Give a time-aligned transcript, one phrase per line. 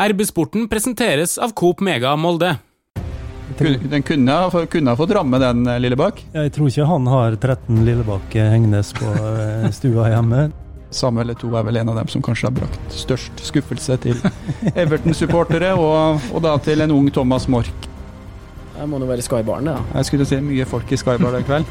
[0.00, 2.54] RB-sporten presenteres av Coop Mega Molde.
[3.58, 6.22] Den kunne, kunne ha fått ramme den, eh, Lillebakk.
[6.32, 10.46] Jeg tror ikke han har 13 Lillebakk hengende på eh, stua hjemme.
[10.90, 14.16] Samuel Eto'o er vel en av dem som kanskje har brakt størst skuffelse til
[14.72, 17.86] Everton-supportere, og, og da til en ung Thomas Mork.
[18.78, 19.76] Jeg må nå være Skybarn, det.
[19.76, 20.00] da.
[20.00, 21.68] Jeg skulle si mye folk i Skybar i kveld.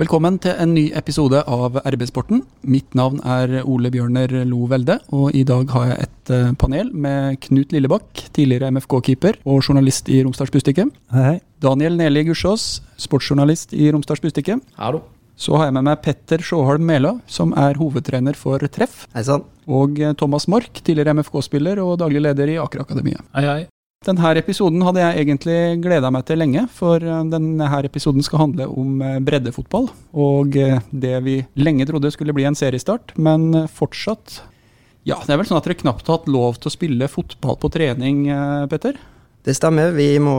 [0.00, 2.38] Velkommen til en ny episode av RB-sporten.
[2.72, 6.88] Mitt navn er Ole Bjørner Lo Velde, og i dag har jeg et eh, panel
[6.96, 10.86] med Knut Lillebakk, tidligere MFK-keeper og journalist i Romsdals Bustikke.
[11.12, 11.34] Hei, hei.
[11.60, 14.56] Daniel Neli Gussiås, sportsjournalist i Romsdals Bustikke.
[14.80, 15.02] Hallo.
[15.36, 19.02] Så har jeg med meg Petter Sjåholm Mæla, som er hovedtrener for Treff.
[19.12, 19.44] Hei sann.
[19.68, 23.20] Og eh, Thomas Mork, tidligere MFK-spiller og daglig leder i Aker Akademiet.
[23.36, 23.60] Hei, hei.
[24.00, 25.54] Denne episoden hadde jeg egentlig
[25.84, 29.90] gleda meg til lenge, for eh, denne episoden skal handle om eh, breddefotball.
[30.16, 34.38] Og eh, det vi lenge trodde skulle bli en seriestart, men fortsatt
[35.04, 37.60] Ja, det er vel sånn at dere knapt har hatt lov til å spille fotball
[37.60, 38.24] på trening,
[38.72, 38.96] Petter?
[39.44, 40.32] Det stemmer, vi må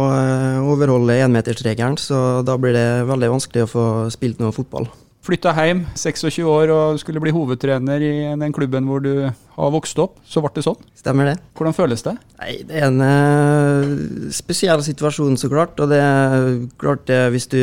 [0.74, 3.88] overholde énmetersregelen, så da blir det veldig vanskelig å få
[4.18, 4.90] spilt noe fotball.
[5.32, 9.96] Flytta hjem, 26 år, og skulle bli hovedtrener i den klubben hvor du har vokst
[10.04, 10.18] opp.
[10.28, 10.76] Så ble det sånn.
[11.00, 11.36] Stemmer det?
[11.56, 12.18] Hvordan føles det?
[12.42, 13.94] Nei, det er en eh,
[14.36, 15.80] spesiell situasjon, så klart.
[15.80, 16.50] Og det er
[16.82, 17.62] klart det, hvis du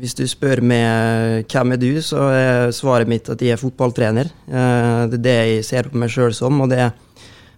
[0.00, 4.30] hvis du spør meg hvem er du, så er svaret mitt at jeg er fotballtrener.
[4.48, 6.86] Eh, Det er det jeg ser på meg sjøl som, og det,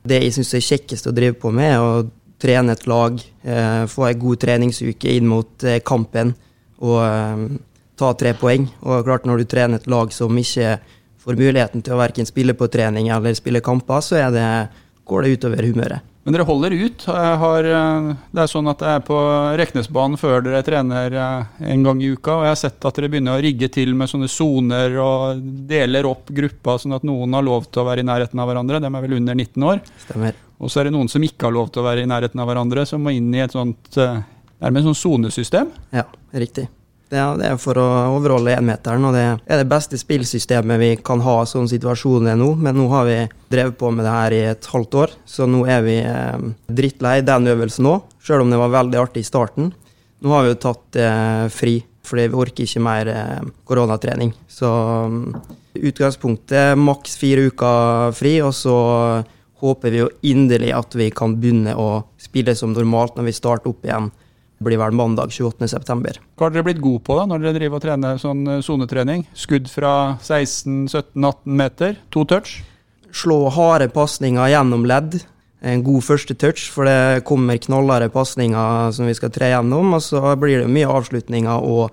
[0.02, 2.02] det jeg syns er kjekkest å drive på med, er å
[2.42, 6.34] trene et lag, eh, få ei god treningsuke inn mot eh, kampen
[6.82, 7.46] og eh,
[7.98, 8.66] ta tre poeng.
[8.82, 10.78] Og klart når du trener et lag som ikke
[11.24, 14.48] får muligheten til å verken spille på trening eller spille kamper, så det,
[15.08, 16.10] går det utover humøret.
[16.24, 17.02] Men dere holder ut.
[17.04, 19.16] Har, eh, det er sånn at jeg er på
[19.60, 23.10] Reknesbanen før dere trener eh, en gang i uka, og jeg har sett at dere
[23.12, 27.44] begynner å rigge til med sånne soner og deler opp gruppa, sånn at noen har
[27.44, 28.80] lov til å være i nærheten av hverandre.
[28.80, 29.82] De er vel under 19 år.
[30.06, 30.40] Stemmer.
[30.64, 32.48] Og så er det noen som ikke har lov til å være i nærheten av
[32.48, 34.24] hverandre, som må inn i et sånt eh,
[34.64, 35.76] nærmest sånn sonesystem.
[35.92, 36.70] Ja, riktig.
[37.12, 40.90] Det er, det er for å overholde énmeteren, og det er det beste spillsystemet vi
[41.04, 42.50] kan ha sånn situasjonen er nå.
[42.56, 43.18] Men nå har vi
[43.52, 47.18] drevet på med det her i et halvt år, så nå er vi eh, drittlei
[47.26, 48.08] den øvelsen òg.
[48.24, 49.70] Sjøl om det var veldig artig i starten.
[50.24, 54.32] Nå har vi jo tatt eh, fri, fordi vi orker ikke mer eh, koronatrening.
[54.48, 54.72] Så
[55.04, 58.76] utgangspunktet utgangspunktet maks fire uker fri, og så
[59.64, 63.72] håper vi jo inderlig at vi kan begynne å spille som normalt når vi starter
[63.72, 64.10] opp igjen.
[64.64, 66.20] Blir vel mandag 28.9.
[66.38, 69.26] Hva har dere blitt gode på da, når dere driver og trener sånn eh, sonetrening?
[69.36, 69.92] Skudd fra
[70.22, 72.58] 16-17-18 meter, to touch?
[73.14, 75.20] Slå harde pasninger gjennom ledd.
[75.64, 79.94] En god første touch, for det kommer knallharde pasninger som vi skal tre gjennom.
[79.96, 81.86] Og så blir det mye avslutninger og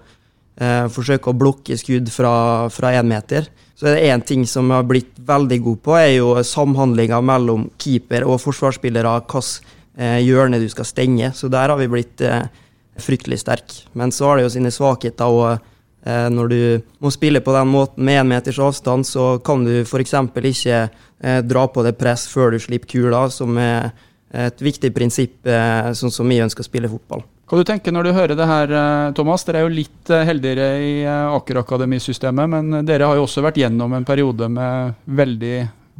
[0.60, 2.34] eh, forsøke å blokke skudd fra,
[2.74, 3.48] fra én meter.
[3.76, 7.22] Så det er én ting som jeg har blitt veldig god på, er jo samhandlinga
[7.26, 9.14] mellom keeper og forsvarsspillere.
[9.24, 11.32] Hvilket eh, hjørne du skal stenge.
[11.36, 12.44] Så der har vi blitt eh,
[13.04, 13.76] fryktelig sterk.
[13.98, 15.26] Men så har det jo sine svakheter.
[15.26, 15.58] og
[16.06, 16.62] eh, Når du
[17.00, 20.14] må spille på den måten med én meters avstand, så kan du f.eks.
[20.14, 23.92] ikke eh, dra på det press før du slipper kula, som er
[24.32, 27.26] et viktig prinsipp, eh, sånn som vi ønsker å spille fotball.
[27.52, 28.72] Hva du tenker når du hører det her,
[29.12, 29.44] Thomas?
[29.44, 33.92] Dere er jo litt heldigere i Aker Akademi-systemet, men dere har jo også vært gjennom
[33.98, 35.58] en periode med veldig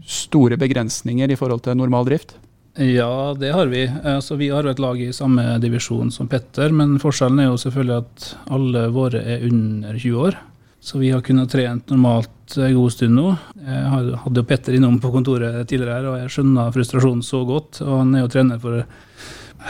[0.08, 2.38] store begrensninger i forhold til normal drift.
[2.80, 3.84] Ja, det har vi.
[4.04, 7.98] Altså, vi har et lag i samme divisjon som Petter, men forskjellen er jo selvfølgelig
[7.98, 10.38] at alle våre er under 20 år.
[10.82, 13.36] Så vi har kunnet trent normalt en god stund nå.
[13.62, 17.84] Jeg hadde jo Petter innom på kontoret tidligere her, og jeg skjønner frustrasjonen så godt.
[17.86, 18.88] Og han er jo trener for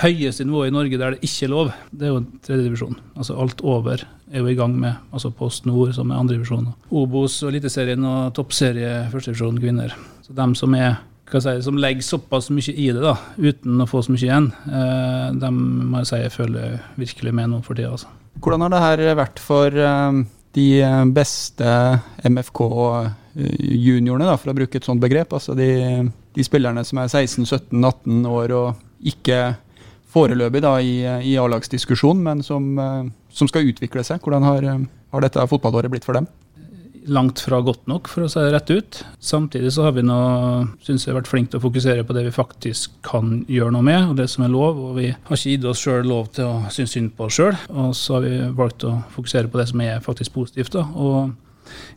[0.01, 1.73] høyeste nivå i Norge der det ikke er lov.
[1.91, 2.95] Det er jo tredjedivisjon.
[3.17, 5.01] Altså alt over er jo i gang med.
[5.11, 6.69] Altså Post Nord, som er andredivisjon.
[6.95, 9.97] Obos og Eliteserien og toppserie førstedivisjon kvinner.
[10.23, 11.01] Så dem som er
[11.39, 15.31] si, som legger såpass mye i det, da, uten å få så mye igjen, eh,
[15.39, 15.55] dem
[15.91, 17.91] må jeg si jeg føler virkelig med nå for tida.
[17.95, 18.07] Altså.
[18.41, 20.11] Hvordan har det her vært for eh,
[20.57, 20.69] de
[21.15, 21.69] beste
[22.27, 25.29] MFK-juniorene, for å bruke et sånt begrep?
[25.37, 25.69] Altså de,
[26.35, 28.67] de spillerne som er 16-17-18 år og
[29.07, 29.55] ikke
[30.11, 30.95] foreløpig da, i,
[31.31, 34.21] i A-lagsdiskusjon, men som, eh, som skal utvikle seg.
[34.23, 36.27] Hvordan har, eh, har dette fotballåret blitt for dem?
[37.09, 38.99] Langt fra godt nok, for å si det rett ut.
[39.23, 40.17] Samtidig så har vi nå,
[40.85, 44.11] synes jeg, vært flinke til å fokusere på det vi faktisk kan gjøre noe med,
[44.11, 44.77] og det som er lov.
[44.77, 47.57] Og vi har ikke gitt oss sjøl lov til å synes synd på oss sjøl,
[47.73, 50.77] og så har vi valgt å fokusere på det som er faktisk positivt.
[50.77, 51.31] da, og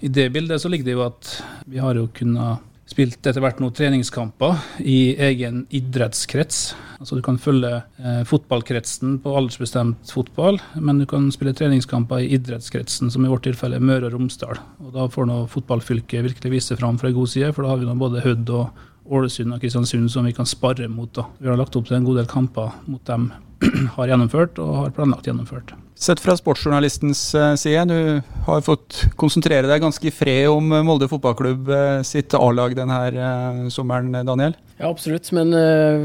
[0.05, 1.35] i det bildet så ligger det jo at
[1.69, 6.75] vi har jo kunnet spilt etter hvert noen treningskamper i egen idrettskrets.
[6.99, 12.33] Altså Du kan følge eh, fotballkretsen på aldersbestemt fotball, men du kan spille treningskamper i
[12.37, 14.61] idrettskretsen, som i vårt tilfelle er Møre og Romsdal.
[14.85, 17.81] Og Da får nå fotballfylket virkelig vise fram fra en god side, for da har
[17.81, 21.13] vi nå både Hødd og Ålesund og Kristiansund som vi kan spare mot.
[21.13, 21.27] da.
[21.39, 23.33] Vi har lagt opp til en god del kamper mot dem
[23.97, 25.75] har gjennomført og har planlagt gjennomført.
[25.95, 31.07] Sett fra sportsjournalistens eh, side, du har fått konsentrere deg ganske i fred om Molde
[31.09, 34.57] fotballklubb eh, sitt A-lag denne sommeren, Daniel?
[34.75, 35.31] Ja, absolutt.
[35.31, 35.55] Men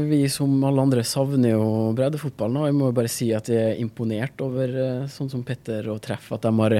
[0.06, 1.64] vi som alle andre savner jo
[1.98, 2.60] breddefotballen.
[2.60, 4.76] Og jeg må jo bare si at jeg er imponert over
[5.10, 6.76] sånn som Petter og Treff, at de har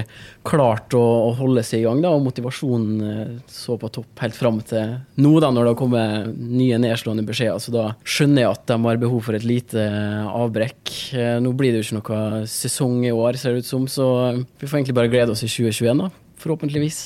[0.47, 1.99] klart å, å holde seg i gang.
[1.99, 6.31] da, Og motivasjonen så på topp helt fram til nå, da, når det har kommet
[6.39, 7.59] nye nedslående beskjeder.
[7.59, 9.83] Så da skjønner jeg at de har behov for et lite
[10.31, 10.70] avbrekk.
[11.43, 14.05] Nå blir det jo ikke noe sesong i år, ser det ut som, så
[14.59, 16.09] vi får egentlig bare glede oss i 2021, da.
[16.41, 16.99] Forhåpentligvis.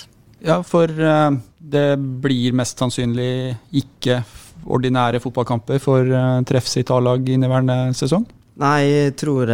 [0.46, 1.86] Ja, for det
[2.24, 4.22] blir mest sannsynlig ikke
[4.66, 8.26] ordinære fotballkamper for treffs Treff sitt A-lag inneværende sesong?
[8.56, 9.50] Nei, jeg tror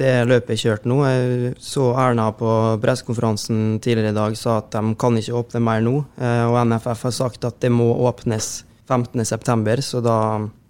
[0.00, 1.02] det løpet er kjørt nå.
[1.04, 2.48] Jeg så Erna på
[2.80, 5.98] pressekonferansen tidligere i dag sa at de kan ikke åpne mer nå.
[6.16, 10.16] Og NFF har sagt at det må åpnes 15.9, så da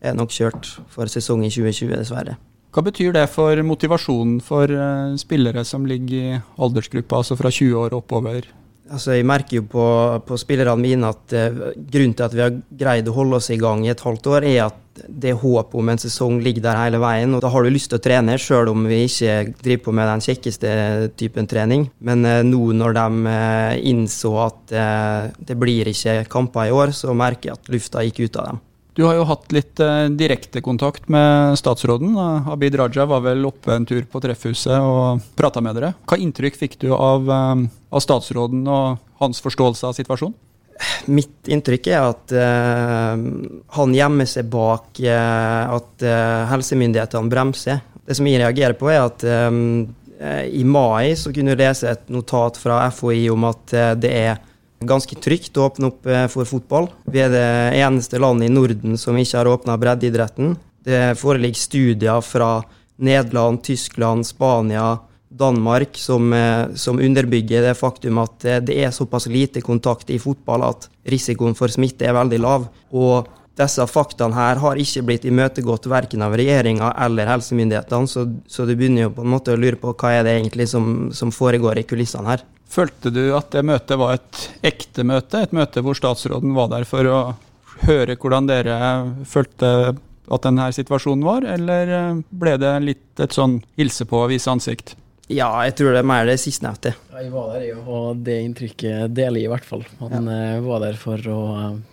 [0.02, 2.40] er det nok kjørt for sesongen 2020, dessverre.
[2.70, 4.70] Hva betyr det for motivasjonen for
[5.18, 8.46] spillere som ligger i aldersgruppa, altså fra 20 år oppover?
[8.90, 9.82] Altså, jeg merker jo på,
[10.26, 11.58] på spillerne mine at eh,
[11.92, 14.46] grunnen til at vi har greid å holde oss i gang i et halvt år,
[14.48, 17.36] er at det håpet om en sesong ligger der hele veien.
[17.36, 20.10] og Da har du lyst til å trene, sjøl om vi ikke driver på med
[20.10, 20.72] den kjekkeste
[21.22, 21.86] typen trening.
[22.02, 24.74] Men eh, nå når de eh, innså at
[25.46, 28.60] det blir ikke kamper i år, så merker jeg at lufta gikk ut av dem.
[28.94, 32.16] Du har jo hatt litt eh, direktekontakt med statsråden.
[32.50, 35.92] Abid Raja var vel oppe en tur på Treffhuset og prata med dere.
[36.10, 40.34] Hva inntrykk fikk du av, eh, av, statsråden og hans forståelse av situasjonen?
[41.12, 43.24] Mitt inntrykk er at eh,
[43.76, 47.82] han gjemmer seg bak uh, at uh, helsemyndighetene bremser.
[48.00, 49.22] Det som jeg reagerer på, er at
[50.50, 53.72] i mai så kunne du lese et notat fra FHI om at
[54.02, 54.40] det er
[54.80, 56.88] ganske trygt å åpne opp eh, for fotball.
[57.10, 57.46] Vi er det
[57.80, 60.54] eneste landet i Norden som ikke har åpna breddeidretten.
[60.84, 62.60] Det foreligger studier fra
[63.00, 64.98] Nederland, Tyskland, Spania,
[65.30, 70.18] Danmark som, eh, som, underbygger det faktum at eh, det er såpass lite kontakt i
[70.18, 72.66] fotball at risikoen for smitte er veldig lav.
[72.90, 73.28] Og
[73.60, 78.74] disse faktaene her har ikke blitt imøtegått verken av regjeringa eller helsemyndighetene, så, så, du
[78.74, 81.82] begynner jo på en måte å lure på hva er det egentlig som, som foregår
[81.82, 82.44] i kulissene her.
[82.70, 84.42] Følte du at det møtet var et
[84.72, 87.20] ekte møte, et møte hvor statsråden var der for å
[87.86, 88.78] høre hvordan dere
[89.28, 89.70] følte
[90.30, 94.94] at denne situasjonen var, eller ble det litt et sånn hilse på å vise ansikt?
[95.30, 96.90] Ja, jeg tror det er mer det sistnevnte.
[97.12, 99.84] Ja, jeg var der, jeg, og det inntrykket deler jeg i hvert fall.
[100.00, 100.38] Han ja.
[100.56, 101.40] Eh, var der for å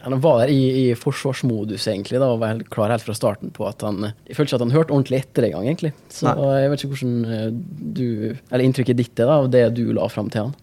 [0.01, 3.68] Han var der i, i forsvarsmodus, egentlig, da, og var klar helt fra starten på
[3.69, 5.94] at han Jeg følte ikke at han hørte ordentlig etter engang, egentlig.
[6.10, 6.48] Så Nei.
[6.63, 7.50] jeg vet ikke hvordan eh,
[8.00, 10.57] du Eller inntrykket ditt er, da, av det du la fram til han.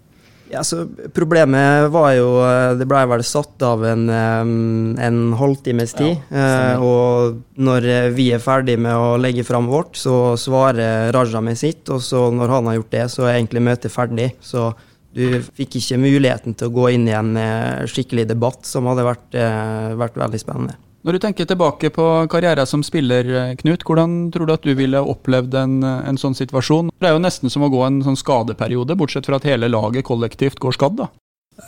[0.52, 0.84] Ja, så
[1.16, 6.20] Problemet var jo eh, Det blei vel satt av en, en halvtimes tid.
[6.30, 11.58] Ja, og når vi er ferdig med å legge fram vårt, så svarer Raja med
[11.58, 11.88] sitt.
[11.88, 14.34] Og så når han har gjort det, så er egentlig møtet ferdig.
[14.44, 14.72] Så
[15.14, 19.06] du fikk ikke muligheten til å gå inn i en eh, skikkelig debatt, som hadde
[19.06, 20.74] vært, eh, vært veldig spennende.
[21.04, 23.26] Når du tenker tilbake på karrieren som spiller,
[23.60, 26.88] Knut, hvordan tror du at du ville opplevd en, en, sånn situasjon?
[26.96, 30.06] Det er jo nesten som å gå en sånn skadeperiode, bortsett fra at hele laget
[30.08, 31.10] kollektivt går skadd, da.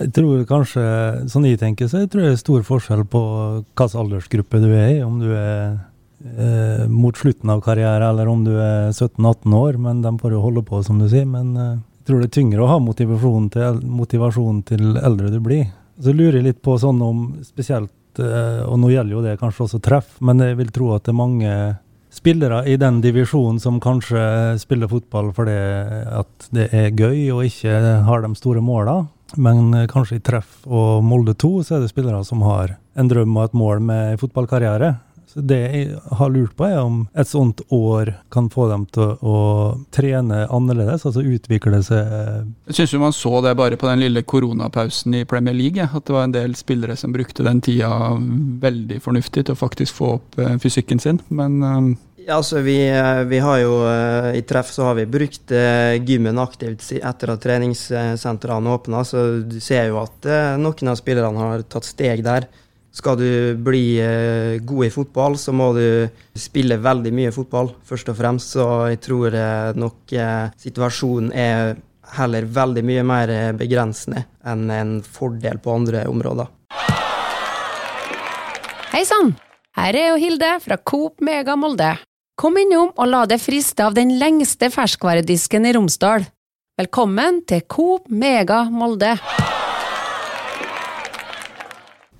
[0.00, 0.84] Jeg tror kanskje,
[1.30, 3.20] sånn jeg tenker, så jeg tror det er stor forskjell på
[3.68, 5.02] hvilken aldersgruppe du er i.
[5.04, 5.76] Om du er
[6.26, 9.78] eh, mot slutten av karrieren, eller om du er 17-18 år.
[9.84, 11.28] Men de får jo holde på, som du sier.
[11.30, 15.38] Men eh, jeg tror det er tyngre å ha motivasjon til, motivasjon til eldre du
[15.44, 15.68] blir.
[16.02, 17.92] Så lurer jeg litt på sånn om spesielt
[18.22, 21.12] Eh, og nå gjelder jo det kanskje også treff, men jeg vil tro at det
[21.14, 21.56] er mange
[22.16, 25.56] spillere i den divisjonen som kanskje spiller fotball fordi
[26.16, 27.74] at det er gøy og ikke
[28.06, 29.02] har de store måla.
[29.36, 33.34] Men kanskje i treff og Molde 2 så er det spillere som har en drøm
[33.36, 34.94] og et mål med fotballkarriere.
[35.26, 39.16] Så det jeg har lurt på, er om et sånt år kan få dem til
[39.26, 39.38] å
[39.94, 42.06] trene annerledes, altså utvikle seg
[42.70, 46.14] Jeg syns man så det bare på den lille koronapausen i Premier League, at det
[46.14, 47.90] var en del spillere som brukte den tida
[48.62, 52.80] veldig fornuftig til å faktisk få opp eh, fysikken sin, men um ja, altså vi,
[52.90, 53.74] eh, vi, har jo
[54.34, 55.52] I treff så har vi brukt
[56.08, 60.26] gymmen aktivt etter at treningssentrene åpna, så du ser jo at
[60.58, 62.48] noen av spillerne har tatt steg der.
[62.96, 68.08] Skal du bli eh, god i fotball, så må du spille veldig mye fotball, først
[68.08, 68.54] og fremst.
[68.56, 71.76] Så jeg tror eh, nok eh, situasjonen er
[72.16, 76.48] heller veldig mye mer begrensende enn en fordel på andre områder.
[78.94, 79.34] Hei sann!
[79.76, 81.90] Her er jo Hilde fra Coop Mega Molde.
[82.40, 86.24] Kom innom og la deg friste av den lengste ferskvaredisken i Romsdal.
[86.80, 89.16] Velkommen til Coop Mega Molde.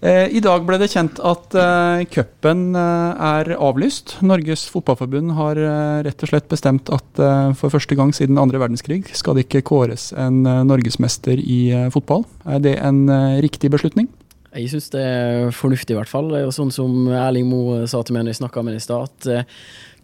[0.05, 4.19] Eh, I dag ble det kjent at uh, cupen uh, er avlyst.
[4.21, 5.61] Norges Fotballforbund har
[6.05, 7.23] rett og slett bestemt at
[7.57, 12.27] for første gang siden andre verdenskrig skal det ikke kåres en norgesmester i fotball.
[12.45, 13.07] Er det en
[13.43, 14.11] riktig beslutning?
[14.57, 16.31] Jeg syns det er fornuftig, i hvert fall.
[16.45, 19.09] Og sånn som Erling Moe sa til meg når jeg snakka med ham i stad,
[19.09, 19.57] at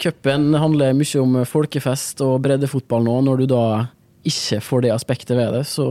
[0.03, 3.19] cupen handler mye om folkefest og breddefotball nå.
[3.29, 3.65] Når du da
[4.29, 5.87] ikke får det aspektet ved det, så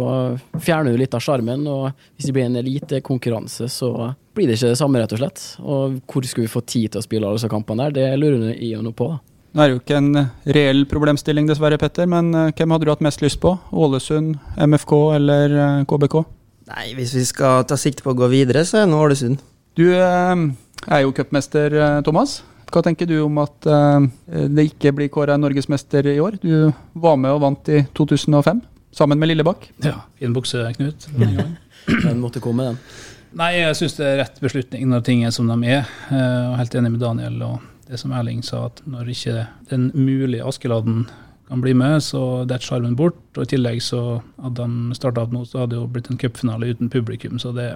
[0.59, 1.65] fjerner du litt av sjarmen.
[1.67, 3.91] Og hvis det blir en elitekonkurranse, så
[4.35, 5.43] blir det ikke det samme, rett og slett.
[5.61, 8.53] Og hvor skulle vi få tid til å spille alle disse kampene der, det lurer
[8.53, 9.09] jeg jo nå på.
[9.11, 9.19] da.
[9.51, 10.13] Nå er det jo ikke en
[10.55, 13.57] reell problemstilling dessverre, Petter, men eh, hvem hadde du hatt mest lyst på?
[13.75, 15.57] Ålesund, MFK eller
[15.91, 16.21] KBK?
[16.21, 16.37] Eh,
[16.71, 19.41] Nei, hvis vi skal ta sikte på å gå videre, så er det Ålesund.
[19.75, 20.45] Du eh,
[20.87, 21.75] er jo cupmester,
[22.07, 22.39] Thomas.
[22.71, 26.39] Hva tenker du om at uh, det ikke blir kåra norgesmester i år?
[26.39, 28.61] Du var med og vant i 2005,
[28.95, 29.67] sammen med Lillebakk.
[29.83, 31.09] Ja, fin bukse, Knut.
[31.89, 32.79] Den måtte komme, den.
[33.37, 35.85] Nei, jeg syns det er rett beslutning når ting er som de er.
[36.11, 39.89] Jeg er helt enig med Daniel og det som Erling sa, at når ikke den
[39.95, 41.05] mulige Askeladden
[41.51, 43.19] kan bli med, så detter sjarmen bort.
[43.35, 46.19] Og i tillegg så hadde de starta opp nå, så hadde det jo blitt en
[46.19, 47.39] cupfinale uten publikum.
[47.39, 47.67] Så det,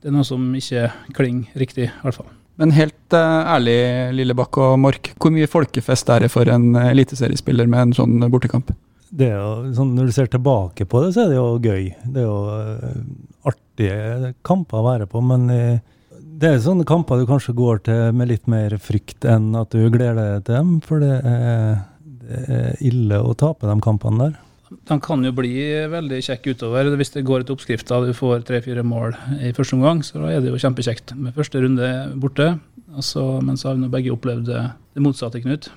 [0.00, 2.30] det er noe som ikke klinger riktig, i hvert fall.
[2.60, 3.78] Men helt uh, ærlig,
[4.18, 8.74] Lillebakk og Mork, hvor mye folkefest er det for en eliteseriespiller med en sånn bortekamp?
[9.10, 11.86] Det er jo, sånn, når du ser tilbake på det, så er det jo gøy.
[12.04, 15.24] Det er jo uh, artige kamper å være på.
[15.24, 19.72] Men det er sånne kamper du kanskje går til med litt mer frykt enn at
[19.72, 20.76] du gleder deg til dem.
[20.84, 21.80] For det er,
[22.20, 24.38] det er ille å tape de kampene der.
[24.70, 25.54] De kan jo bli
[25.90, 26.92] veldig kjekke utover.
[26.98, 30.42] Hvis det går etter oppskrifta og du får tre-fire mål i første omgang, så er
[30.44, 31.16] det jo kjempekjekt.
[31.18, 31.88] Med første runde
[32.22, 32.52] borte,
[32.94, 34.62] altså, men så har vi begge opplevd det,
[34.94, 35.72] det motsatte, Knut.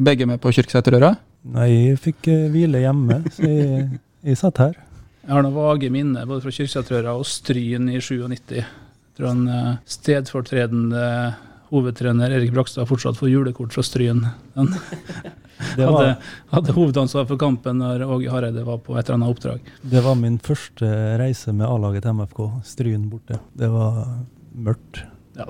[0.00, 1.14] Begge med på Kyrksæterøra?
[1.50, 3.84] Nei, jeg fikk eh, hvile hjemme, så jeg,
[4.28, 4.78] jeg satt her.
[5.24, 8.56] Jeg har noen vage minner både fra Kyrksæterøra og Stryn i 97.
[8.60, 8.66] Jeg
[9.18, 11.04] tror han eh, stedfortredende
[11.70, 14.24] hovedtrener Erik Brakstad fortsatt får julekort fra Stryn.
[14.54, 14.72] Han
[15.76, 16.16] hadde,
[16.50, 19.72] hadde, hovedansvar for kampen når Åge Hareide var på et eller annet oppdrag.
[19.82, 22.42] Det var min første reise med A-laget til MFK.
[22.66, 23.40] Stryn borte.
[23.56, 24.02] Det var
[24.54, 25.04] mørkt.
[25.38, 25.46] Ja.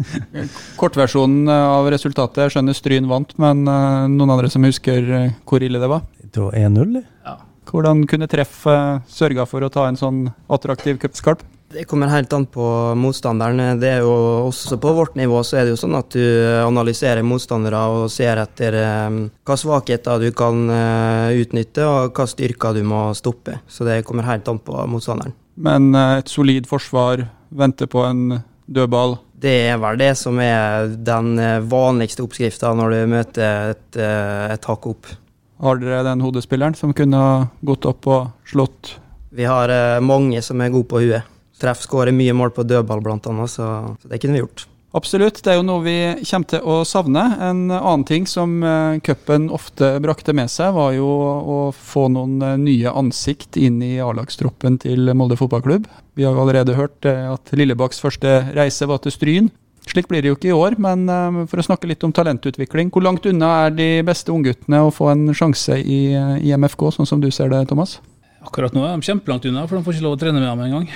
[0.80, 2.44] Kortversjonen av resultatet.
[2.44, 6.04] Jeg skjønner Stryn vant, men uh, noen andre som husker uh, hvor ille det var?
[6.24, 7.00] Det var 1-0.
[7.24, 7.38] Ja.
[7.70, 11.44] Hvordan kunne treff uh, sørga for å ta en sånn attraktiv cupskalp?
[11.74, 12.64] Det kommer helt an på
[12.94, 13.80] motstanderen.
[13.80, 14.12] Det er jo
[14.46, 16.22] også På vårt nivå så er det jo sånn at du
[16.62, 18.76] analyserer motstandere og ser etter
[19.08, 23.58] um, hva svakheter du kan uh, utnytte, og hva styrker du må stoppe.
[23.66, 25.34] Så det kommer helt an på motstanderen.
[25.58, 28.38] Men uh, et solid forsvar venter på en
[28.70, 29.18] dødball?
[29.34, 31.34] Det er vel det som er den
[31.66, 35.10] vanligste oppskrifta når du møter et, et hakk opp.
[35.58, 38.96] Har dere den hodespilleren som kunne gått opp og slått?
[39.34, 39.74] Vi har
[40.06, 41.33] mange som er gode på huet.
[41.60, 44.66] Treff skårer mye mål på dødball, annet, så, så det kunne vi gjort.
[44.94, 47.22] Absolutt, det er jo noe vi kommer til å savne.
[47.42, 52.36] En annen ting som uh, cupen ofte brakte med seg, var jo å få noen
[52.38, 55.90] uh, nye ansikt inn i A-lagstroppen til Molde fotballklubb.
[56.14, 59.50] Vi har jo allerede hørt uh, at Lillebakks første reise var til Stryn.
[59.90, 61.02] Slik blir det jo ikke i år, men
[61.50, 62.88] for å snakke litt om talentutvikling.
[62.94, 65.98] Hvor langt unna er de beste ungguttene å få en sjanse i,
[66.40, 67.98] i MFK, sånn som du ser det, Thomas?
[68.44, 70.64] Akkurat nå er de kjempelangt unna, for de får ikke lov å trene med dem
[70.66, 70.88] engang.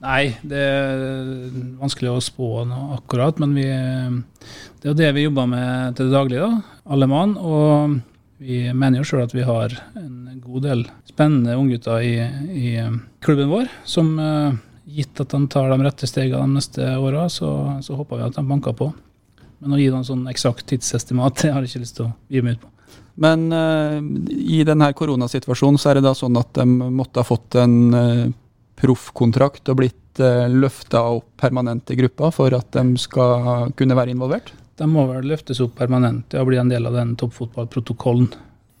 [0.00, 1.00] Nei, det er
[1.80, 3.66] vanskelig å spå noe akkurat, men vi,
[4.80, 6.46] det er jo det vi jobber med til det daglige.
[6.48, 7.36] da, Alle mann.
[7.36, 7.98] Og
[8.40, 12.14] vi mener jo sjøl at vi har en god del spennende unggutter i,
[12.56, 12.72] i
[13.20, 14.14] klubben vår, som
[14.90, 17.52] gitt at de tar de rette stegene de neste åra, så,
[17.84, 18.88] så, håper vi at de banker på.
[19.60, 22.44] Men å gi dem sånn eksakt tidsestimat, det har jeg ikke lyst til å gi
[22.46, 22.72] meg ut på.
[23.20, 24.00] Men uh,
[24.30, 28.30] i denne koronasituasjonen så er det da sånn at de måtte ha fått en uh,
[28.80, 33.98] proffkontrakt og blitt uh, eh, løfta opp permanent i gruppa for at de skal kunne
[33.98, 34.54] være involvert?
[34.80, 38.30] De må vel løftes opp permanent og bli en del av den toppfotballprotokollen.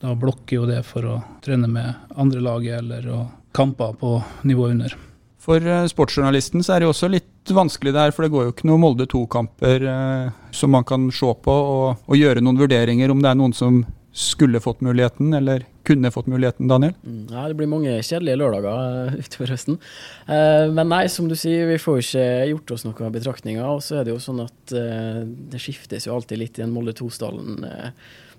[0.00, 3.20] Da blokker jo det for å trene med andre laget eller å
[3.52, 4.16] kamper på
[4.48, 4.96] nivå under.
[5.40, 8.68] For sportsjournalisten så er det jo også litt vanskelig der, for det går jo ikke
[8.68, 13.22] noen Molde 2-kamper eh, som man kan se på og, og, gjøre noen vurderinger om
[13.22, 13.80] det er noen som
[14.12, 16.94] skulle fått muligheten, eller kunne fått muligheten, Daniel?
[17.06, 19.78] Mm, ja, det blir mange kjedelige lørdager uh, utover høsten.
[20.26, 23.62] Uh, men nei, som du sier, vi får ikke gjort oss noen betraktninger.
[23.66, 26.74] Og så er det jo sånn at uh, det skiftes jo alltid litt i en
[26.74, 27.62] Molde 2-stallen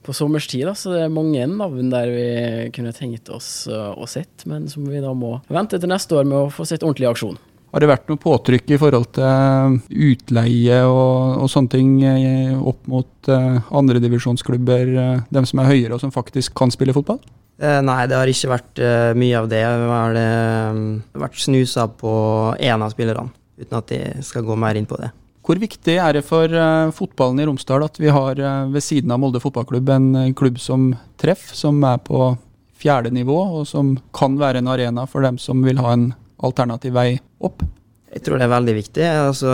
[0.02, 0.68] på sommerstid.
[0.76, 2.28] Så det er mange navn der vi
[2.76, 6.40] kunne tenkt oss å sett, men som vi da må vente til neste år med
[6.40, 7.40] å få sett ordentlig aksjon.
[7.72, 9.76] Har det vært noe påtrykk i forhold til eh,
[10.12, 15.96] utleie og, og sånne ting eh, opp mot uh, andredivisjonsklubber, uh, dem som er høyere
[15.96, 17.22] og som faktisk kan spille fotball?
[17.62, 19.64] Eh, nei, det har ikke vært uh, mye av det.
[19.64, 22.14] Det har vært snusa på
[22.60, 23.32] én av spillerne.
[23.62, 25.14] uten at jeg skal gå mer inn på det.
[25.46, 26.52] Hvor viktig er det for
[26.94, 28.38] fotballen i Romsdal at vi har
[28.70, 32.36] ved siden av Molde fotballklubb en klubb som Treff, som er på
[32.82, 36.12] fjerde nivå, og som kan være en arena for dem som vil ha en
[36.46, 37.14] alternativ vei
[37.46, 37.64] opp?
[38.12, 39.06] Jeg tror det er veldig viktig.
[39.08, 39.52] Altså,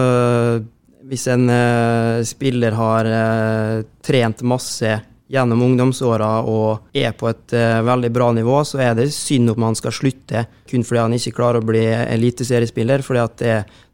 [1.08, 1.46] hvis en
[2.25, 3.10] spiller har
[4.03, 4.96] trent masse
[5.27, 7.53] gjennom ungdomsåra og er på et
[7.86, 11.36] veldig bra nivå, så er det synd om han skal slutte kun fordi han ikke
[11.38, 13.46] klarer å bli eliteseriespiller, fordi at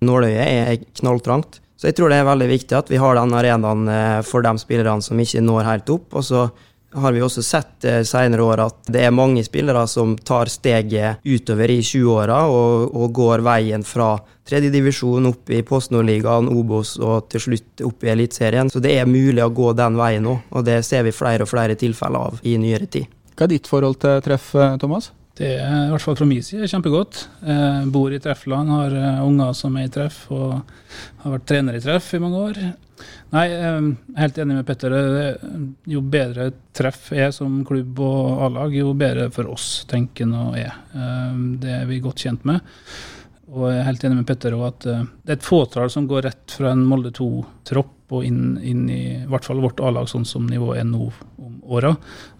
[0.06, 1.60] nåløyet er knalltrangt.
[1.76, 3.90] Så jeg tror det er veldig viktig at vi har den arenaen
[4.24, 6.14] for de spillerne som ikke når helt opp.
[6.16, 6.46] Og så
[6.94, 11.24] har vi også sett eh, senere år at det er mange spillere som tar steget
[11.26, 14.16] utover i 20-åra og, og, går veien fra
[14.48, 18.72] tredjedivisjon opp i Post Nord-ligaen, Obos og til slutt opp i Eliteserien.
[18.72, 21.52] Så det er mulig å gå den veien nå, og det ser vi flere og
[21.52, 23.12] flere tilfeller av i nyere tid.
[23.34, 25.12] Hva er ditt forhold til treff, eh, Thomas?
[25.34, 27.24] Det er i hvert fall fra min side kjempegodt.
[27.42, 30.60] Jeg bor i Treffland, har eh, unger som er i treff og
[31.24, 32.60] har vært trener i treff i mange år.
[33.34, 33.88] Nei, jeg er
[34.20, 34.94] helt enig med Petter.
[35.90, 40.52] Jo bedre treff er som klubb og A-lag, jo bedre for oss, tenker nå.
[40.62, 40.78] Eh,
[41.64, 42.62] det er vi godt kjent med.
[43.54, 46.06] Og jeg er helt enig med Petter òg at eh, det er et fåtall som
[46.10, 50.06] går rett fra en Molde 2-tropp og inn, inn, i, i hvert fall vårt A-lag,
[50.10, 51.10] sånn som nivået er nå
[51.42, 51.96] om åra.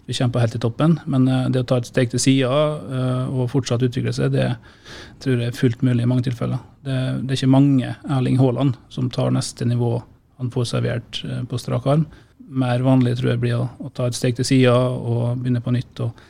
[0.06, 3.30] Vi kjemper helt i toppen, men eh, det å ta et steg til sida uh,
[3.32, 4.50] og fortsatt utvikle seg, det
[5.24, 6.60] tror jeg er fullt mulig i mange tilfeller.
[6.84, 9.96] Det, det er ikke mange Erling Haaland som tar neste nivå
[10.40, 12.08] han får servert på strak arm.
[12.44, 16.02] Mer vanlig tror jeg blir å ta et steg til sida og begynne på nytt.
[16.04, 16.24] Og,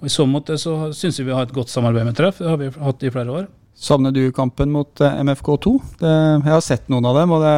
[0.00, 2.50] og I så måte så syns vi vi har et godt samarbeid med Treff, det
[2.50, 3.46] har vi hatt i flere år.
[3.74, 5.72] Savner du kampen mot eh, MFK2?
[5.98, 6.10] Det,
[6.44, 7.54] jeg har sett noen av dem, og det,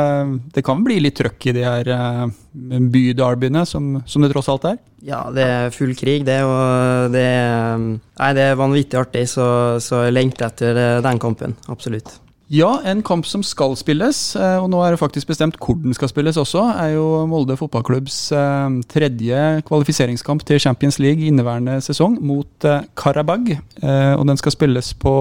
[0.56, 2.25] det kan bli litt trøkk i de her uh,
[2.56, 4.78] byderbyene, som, som, det tross alt er?
[5.04, 6.40] Ja, det er full krig, det.
[6.49, 7.26] Og det,
[8.16, 9.46] nei, det er vanvittig artig, så,
[9.82, 11.58] så jeg lengter etter eh, den kampen.
[11.68, 12.16] Absolutt.
[12.46, 15.94] Ja, en kamp som skal spilles, eh, og nå er det faktisk bestemt hvor den
[15.96, 22.20] skal spilles også, er jo Molde fotballklubbs eh, tredje kvalifiseringskamp til Champions League inneværende sesong
[22.22, 23.56] mot eh, Karabag.
[23.82, 25.14] Og den skal spilles på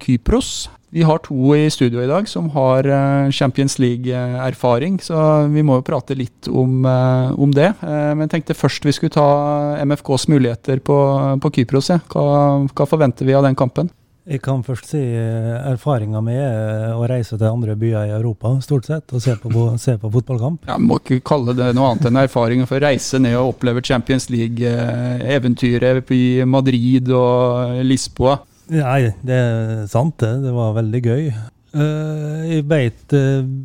[0.00, 0.70] Kypros.
[0.94, 2.86] Vi har to i studio i dag som har
[3.32, 7.70] Champions League-erfaring, så vi må jo prate litt om, om, det.
[7.80, 10.98] Men jeg tenkte først vi skulle ta MFKs muligheter på,
[11.40, 11.90] på Kypros.
[12.12, 12.26] Hva,
[12.68, 13.88] hva forventer vi av den kampen?
[14.22, 18.52] Jeg kan først si eh, erfaringa med er å reise til andre byer i Europa,
[18.62, 20.68] stort sett, og se på, se på fotballkamp.
[20.70, 23.82] Ja, Må ikke kalle det noe annet enn erfaring for å reise ned og oppleve
[23.82, 28.38] Champions League-eventyret i Madrid og Lisboa.
[28.72, 30.36] Nei, det er sant det.
[30.44, 31.26] Det var veldig gøy.
[31.72, 33.16] Eh, jeg veit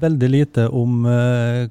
[0.01, 1.05] veldig lite om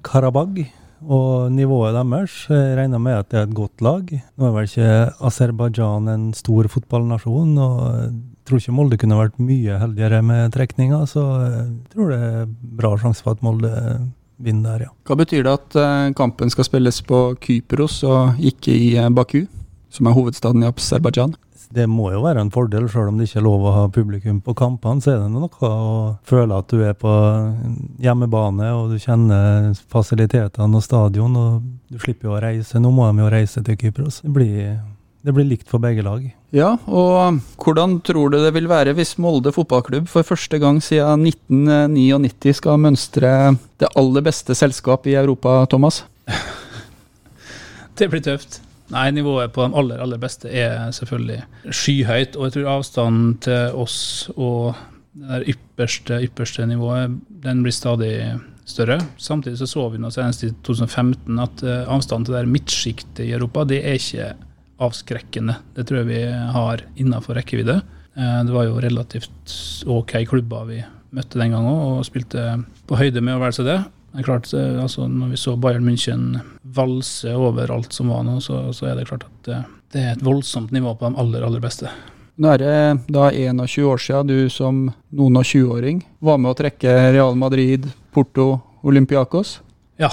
[0.06, 0.62] Karabag
[1.02, 2.38] og nivået deres.
[2.54, 4.14] Jeg regner med at det er et godt lag.
[4.14, 4.94] Nå er vel ikke
[5.26, 7.58] Aserbajdsjan en stor fotballnasjon.
[7.58, 12.52] og tror ikke Molde kunne vært mye heldigere med trekninga, så jeg tror det er
[12.78, 13.72] bra sjanse for at Molde
[14.36, 14.92] vinner der, ja.
[15.08, 19.46] Hva betyr det at eh, kampen skal spilles på Kypros og ikke i eh, Baku,
[19.92, 21.36] som er hovedstaden i Aserbajdsjan?
[21.76, 24.38] Det må jo være en fordel, selv om det ikke er lov å ha publikum
[24.44, 25.02] på kampene.
[25.02, 25.78] Så er det noe å
[26.26, 27.10] føle at du er på
[28.02, 31.34] hjemmebane, og du kjenner fasilitetene og stadion.
[31.34, 32.78] Og du slipper jo å reise.
[32.78, 34.22] Nå må de jo reise til Kypros.
[34.22, 34.76] Det blir
[35.26, 36.22] det blir likt for begge lag.
[36.54, 41.26] Ja, og hvordan tror du det vil være hvis Molde fotballklubb for første gang siden
[41.26, 43.32] 1999 skal mønstre
[43.82, 46.04] det aller beste selskap i Europa, Thomas?
[47.98, 48.60] det blir tøft.
[48.94, 51.40] Nei, nivået på de aller, aller beste er selvfølgelig
[51.74, 52.38] skyhøyt.
[52.38, 53.98] Og jeg tror avstanden til oss
[54.36, 54.76] og
[55.16, 58.14] det der ypperste, ypperste nivået, den blir stadig
[58.68, 59.00] større.
[59.16, 63.32] Samtidig så så vi nå senest i 2015 at eh, avstanden til det midtsjiktet i
[63.32, 64.34] Europa, det er ikke
[64.82, 65.58] avskrekkende.
[65.76, 66.22] Det tror jeg vi
[66.56, 67.80] har innafor rekkevidde.
[68.16, 70.82] Eh, det var jo relativt OK klubber vi
[71.16, 72.42] møtte den gangen og spilte
[72.88, 73.78] på høyde med å være seg det.
[74.16, 78.24] Det er klart, eh, altså Når vi så Bayern München valse over alt som var
[78.24, 79.62] nå, så, så er det klart at det,
[79.92, 81.92] det, er et voldsomt nivå på de aller, aller beste.
[82.36, 82.78] Nå er det
[83.12, 87.88] da 21 år siden du som noen og 20-åring var med å trekke Real Madrid,
[88.12, 89.58] Porto, Olympiakos.
[90.00, 90.10] Ja,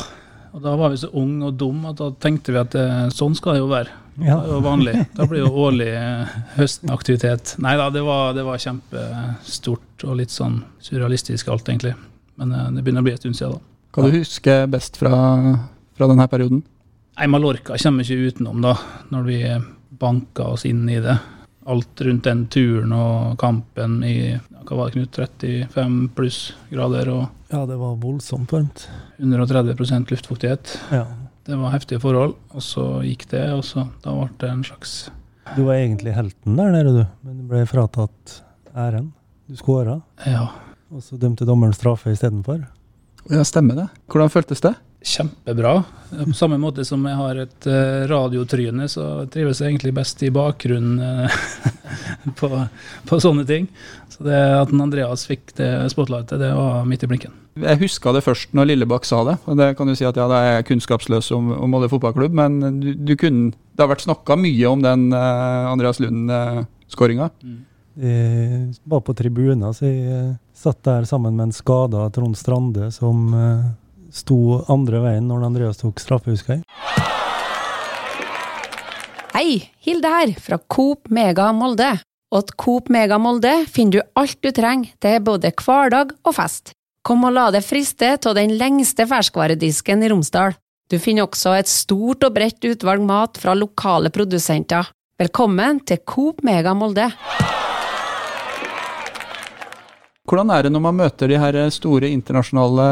[0.54, 3.12] og da var vi så unge og dumme at da tenkte vi at det, eh,
[3.15, 4.03] sånn skal det jo være.
[4.15, 4.38] Ja.
[4.45, 5.06] Det var vanlig.
[5.17, 7.56] Da blir jo årlig eh, høstaktivitet.
[7.63, 11.95] Nei da, det var, det var, kjempestort og litt sånn surrealistisk alt, egentlig.
[12.41, 13.69] Men eh, det begynner å bli en stund siden, da.
[13.93, 15.13] Hva du husker best fra,
[15.93, 16.63] fra denne perioden?
[17.13, 18.73] Nei, Mallorca kommer ikke utenom, da,
[19.13, 19.39] når vi
[20.02, 21.17] banka oss inn i det.
[21.69, 24.17] Alt rundt den turen og kampen i
[24.63, 26.39] hva var det, Knut, 35 pluss
[26.71, 27.10] grader.
[27.12, 28.88] og Ja, det var voldsomt varmt.
[29.19, 30.78] 130% luftfuktighet.
[30.91, 31.06] Ja,
[31.47, 34.93] det var heftige forhold, og så gikk det, og så da ble det en slags
[35.58, 38.38] Du var egentlig helten der nede, du, men du ble fratatt
[38.73, 39.12] æren.
[39.47, 39.97] Du skåra.
[40.25, 40.47] Ja.
[40.93, 42.63] Og så dømte dommeren straffe istedenfor.
[43.32, 43.88] Ja, stemmer det.
[44.08, 44.73] Hvordan føltes det?
[45.04, 45.84] Kjempebra.
[46.26, 50.30] På samme måte som jeg har et uh, radiotryne, så trives jeg egentlig best i
[50.32, 51.36] bakgrunnen uh,
[52.39, 52.50] på,
[53.10, 53.68] på, sånne ting.
[54.13, 57.36] Så det at Andreas fikk det spotlightet, det var midt i blinken.
[57.60, 59.36] Jeg huska det først når Lillebakk sa det.
[59.44, 62.39] og det kan du si at ja, Da er jeg kunnskapsløs om, om Molde fotballklubb,
[62.39, 67.28] men du, du kunne, det har vært snakka mye om den uh, Andreas Lund-skåringa.
[67.44, 67.62] Mm.
[67.94, 73.28] Jeg var på tribunen, så jeg satt der sammen med en skada Trond Strande som
[74.13, 76.63] sto andre veien når Andreas tok straffe, husker jeg.
[79.34, 81.95] Hei, Hilde her, fra Coop Mega Molde.
[82.34, 86.73] Og til Coop Mega Molde finner du alt du trenger til både hverdag og fest.
[87.04, 90.56] Kom og la deg friste av den lengste ferskvaredisken i Romsdal.
[90.89, 94.88] Du finner også et stort og bredt utvalg mat fra lokale produsenter.
[95.19, 97.10] Velkommen til Coop Mega Molde.
[100.24, 102.86] Hvordan er det når man møter de her store internasjonale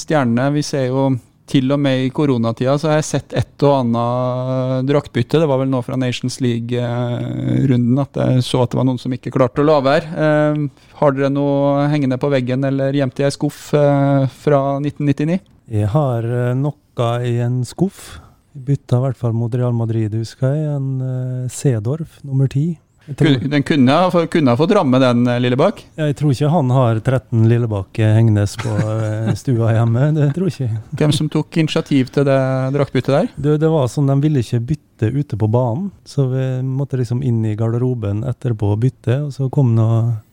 [0.00, 0.46] stjernene?
[0.54, 1.10] Vi ser jo
[1.50, 5.42] til og med i koronatida så har jeg sett et og annet draktbytte.
[5.42, 9.12] Det var vel nå fra Nations League-runden at jeg så at det var noen som
[9.12, 10.08] ikke klarte å la være.
[10.24, 15.40] Eh, har dere noe hengende på veggen eller gjemt i ei skuff eh, fra 1999?
[15.76, 18.20] Jeg har eh, noe i en skuff.
[18.56, 20.78] Bytta i hvert fall mot Real Madrid, husker jeg.
[20.78, 22.70] En Cedorf nummer ti.
[23.06, 25.82] Den kunne, kunne ha fått ramme den, eh, Lillebakk?
[25.96, 30.10] Jeg tror ikke han har 13 Lillebakk hengende på eh, stua hjemme.
[30.14, 30.82] Det tror jeg ikke.
[31.00, 32.38] Hvem som tok initiativ til det
[32.76, 33.28] draktbyttet der?
[33.36, 37.22] Det, det, var sånn, De ville ikke bytte ute på banen, så vi måtte liksom
[37.24, 39.16] inn i garderoben etterpå og bytte.
[39.26, 39.88] og Så kom nå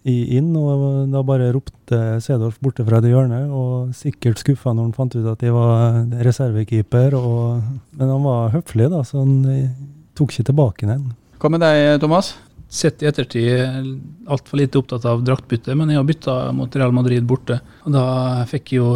[0.07, 3.47] inn, og da bare ropte Sedolf borte fra det hjørnet.
[3.47, 7.15] Og sikkert skuffa når han fant ut at jeg var reservekeeper.
[7.15, 7.63] Og,
[7.95, 9.71] men han var høflig, da, så han eh,
[10.19, 11.07] tok ikke tilbake den.
[11.37, 12.35] Hva med deg, Thomas?
[12.77, 17.25] Sett i ettertid altfor lite opptatt av draktbytte, men jeg har bytta mot Real Madrid
[17.27, 17.59] borte.
[17.85, 18.05] Og da
[18.49, 18.91] fikk jeg jo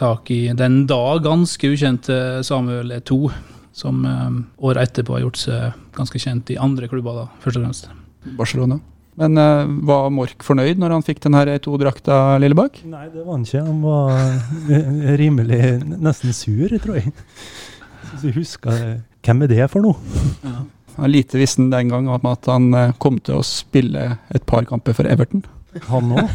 [0.00, 3.20] tak i den da ganske ukjente Samuel E2,
[3.80, 7.66] som eh, året etterpå har gjort seg ganske kjent i andre klubber, da, først og
[7.66, 7.92] fremst.
[8.36, 8.80] Barcelona.
[9.20, 12.80] Men uh, var Mork fornøyd når han fikk den E2-drakta, Lillebakk?
[12.88, 13.64] Nei, det var han ikke.
[13.66, 14.20] Han var
[15.20, 15.62] rimelig
[16.00, 17.12] nesten sur, tror jeg.
[18.14, 20.20] Så jeg husker hvem er det for noe?
[20.40, 20.62] Ja.
[21.08, 24.96] Lite visste den gang om at han eh, kom til å spille et par kamper
[24.96, 25.44] for Everton.
[25.86, 26.30] Han òg?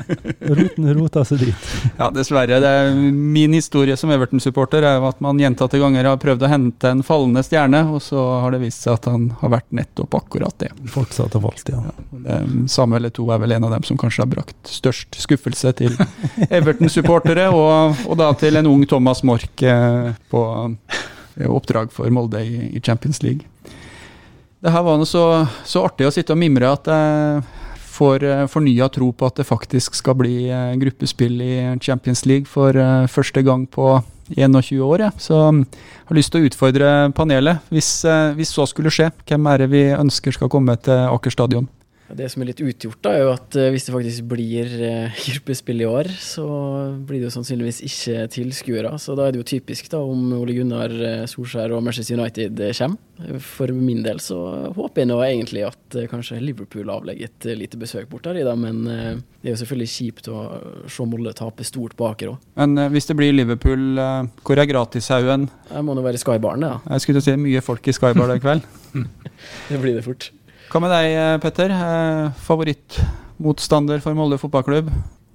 [0.58, 1.68] Roten rota seg dit.
[1.96, 2.58] Ja, dessverre.
[2.60, 6.92] Det er min historie som Everton-supporter er at man gjentatte ganger har prøvd å hente
[6.92, 10.58] en fallende stjerne, og så har det vist seg at han har vært nettopp akkurat
[10.60, 10.70] det.
[10.92, 11.80] Fortsatt og falt, ja.
[12.26, 12.38] ja
[12.70, 15.96] Samuel to er vel en av dem som kanskje har brakt størst skuffelse til
[16.58, 22.44] Everton-supportere, og, og, da til en ung Thomas Mork eh, på eh, oppdrag for Molde
[22.44, 23.48] i Champions League.
[24.64, 27.42] Det her var noe så, så, artig å sitte og mimre at jeg
[27.94, 32.48] får uh, fornya tro på at det faktisk skal bli uh, gruppespill i Champions League
[32.48, 33.98] for uh, første gang på
[34.32, 35.04] 21 år.
[35.04, 35.10] Ja.
[35.20, 37.60] Så jeg har lyst til å utfordre panelet.
[37.68, 37.90] Hvis,
[38.38, 41.68] hvis så skulle skje, hvem er det vi ønsker skal komme til Aker stadion?
[42.12, 45.20] Det som er litt utgjort, da, er jo at uh, hvis det faktisk blir uh,
[45.24, 46.44] gruppespill i år, så
[47.00, 48.92] blir det jo sannsynligvis ikke tilskuere.
[49.00, 52.60] Så da er det jo typisk da om Ole Gunnar uh, Solskjær og Manchester United
[52.76, 53.40] kommer.
[53.40, 54.36] For min del så
[54.74, 58.58] håper jeg nå egentlig at kanskje Liverpool avlegger et lite besøk bort der i dag,
[58.58, 60.40] men det er jo selvfølgelig kjipt å
[60.90, 62.42] se Molle tape stort på Aker òg.
[62.58, 64.00] Men hvis det blir Liverpool,
[64.42, 65.46] hvor er gratishaugen?
[65.70, 66.80] Jeg må nå være i Skybarn, ja.
[66.90, 68.66] Jeg skulle til å si mye folk i Skybar i kveld.
[69.70, 70.32] det blir det fort.
[70.72, 71.74] Hva med deg, eh, Petter?
[71.74, 74.90] Eh, favorittmotstander for Molde fotballklubb?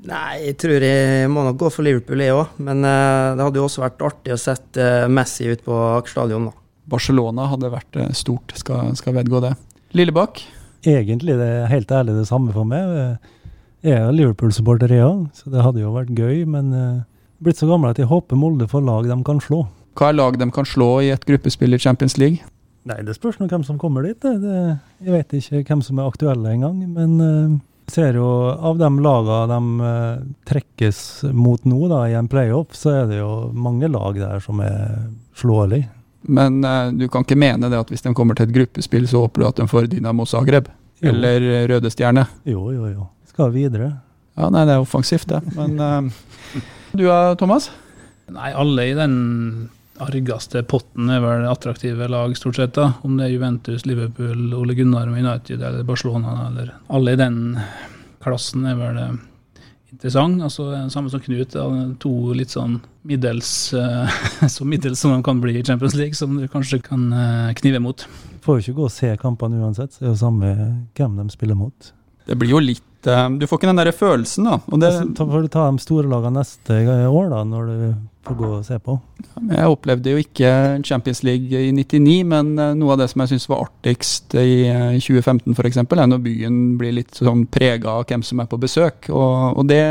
[0.08, 2.54] Nei, jeg tror jeg må nok gå for Liverpool, jeg òg.
[2.64, 6.48] Men uh, det hadde jo også vært artig å sette uh, Messi ut på Akerstadion,
[6.48, 6.56] da.
[6.90, 9.52] Barcelona hadde vært uh, stort, skal, skal vedgå det.
[9.98, 10.40] Lillebakk?
[10.88, 13.20] Egentlig det er helt ærlig det samme for meg.
[13.84, 16.46] Jeg er Liverpool-supporter, jeg òg, så det hadde jo vært gøy.
[16.48, 17.04] Men uh,
[17.44, 19.66] blitt så gammel at jeg håper Molde får lag de kan slå.
[20.00, 22.40] Hva er lag de kan slå i et gruppespill i Champions League?
[22.90, 24.18] Nei, det spørs nå hvem som kommer dit.
[24.22, 26.80] Det, det, jeg vet ikke hvem som er aktuelle engang.
[26.90, 27.60] Men uh,
[27.92, 31.04] ser jo av de lagene de uh, trekkes
[31.38, 35.06] mot nå da, i en playoff, så er det jo mange lag der som er
[35.38, 35.92] slåelige.
[36.30, 39.26] Men uh, du kan ikke mene det at hvis de kommer til et gruppespill, så
[39.28, 40.72] håper du at de får Dynamo Zagreb?
[41.00, 41.14] Jo.
[41.14, 42.26] Eller Røde Stjerne?
[42.50, 43.06] Jo, jo, jo.
[43.30, 43.94] Skal videre.
[44.40, 45.44] Ja, nei, det er offensivt, det.
[45.56, 45.78] Men
[46.98, 47.70] du da, Thomas?
[48.34, 49.14] Nei, alle i den
[50.04, 52.76] argeste potten er vel attraktive lag, stort sett.
[52.78, 56.50] da, Om det er Juventus, Liverpool, Ole Gunnar United eller Barcelona.
[56.50, 57.60] eller Alle i den
[58.24, 59.14] klassen er vel eh,
[59.92, 60.42] interessant.
[60.42, 61.54] altså Samme som Knut.
[61.54, 61.68] Da,
[62.00, 64.10] to litt sånn middels uh,
[64.56, 67.82] så middels som de kan bli i Champions League, som du kanskje kan uh, knive
[67.84, 68.06] mot.
[68.44, 70.54] Får jo ikke gå og se kampene uansett, det er jo samme
[70.98, 71.94] hvem de spiller mot.
[72.30, 74.60] Det blir jo litt Du får ikke den der følelsen, da.
[74.68, 77.84] Og det, Så får du ta de store lagene neste år, da, når du
[78.30, 78.96] får gå og se på.
[79.50, 80.50] jeg opplevde jo ikke
[80.86, 84.68] Champions League i 99, men eh, noe av det som jeg syns var artigst i
[84.70, 88.60] eh, 2015 f.eks., er når byen blir litt sånn prega av hvem som er på
[88.62, 89.10] besøk.
[89.10, 89.82] Og, og det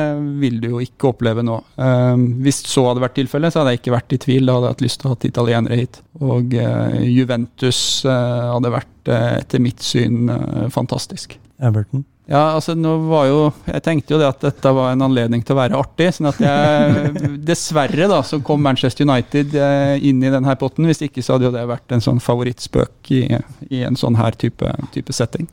[0.43, 1.59] vil du jo ikke oppleve nå.
[1.81, 4.47] Eh, hvis så hadde vært tilfellet, så hadde jeg ikke vært i tvil.
[4.47, 6.03] Da hadde jeg hatt lyst til å ha italienere hit.
[6.21, 11.39] Og eh, Juventus eh, hadde vært, eh, etter mitt syn, eh, fantastisk.
[11.59, 12.05] Everton.
[12.29, 13.37] Ja, altså nå var jo
[13.71, 16.11] Jeg tenkte jo det at dette var en anledning til å være artig.
[16.13, 20.89] sånn at jeg Dessverre da, så kom Manchester United eh, inn i denne potten.
[20.89, 23.23] Hvis ikke så hadde jo det vært en sånn favorittspøk i,
[23.73, 25.49] i en sånn her type, type setting.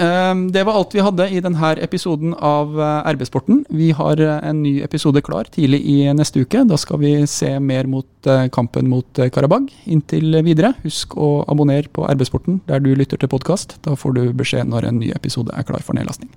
[0.00, 3.64] Eh, Det var alt vi hadde i denne episoden av eh, RB-sporten.
[3.68, 6.62] Vi har eh, en ny episode klar tidlig i neste uke.
[6.68, 9.68] Da skal vi se mer mot eh, kampen mot eh, Karabag.
[9.92, 13.76] Inntil videre, husk å abonnere på RB-sporten der du lytter til podkast.
[13.84, 16.32] Da får du beskjed når en ny episode er klar for nedlastning.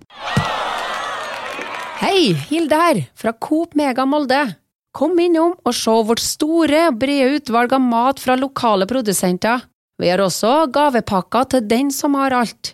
[2.03, 4.41] Hei, Hilde her, fra Coop Mega Molde.
[4.93, 9.63] Kom innom og se vårt store, brede utvalg av mat fra lokale produsenter.
[10.01, 12.73] Vi har også gavepakker til den som har alt.